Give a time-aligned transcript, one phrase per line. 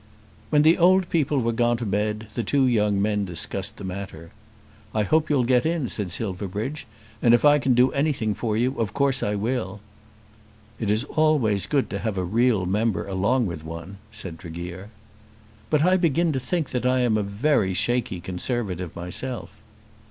[0.49, 4.31] When the old people were gone to bed the two young men discussed the matter.
[4.95, 6.87] "I hope you'll get in," said Silverbridge.
[7.21, 9.79] "And if I can do anything for you of course I will."
[10.79, 14.89] "It is always good to have a real member along with one," said Tregear.
[15.69, 19.51] "But I begin to think I am a very shaky Conservative myself."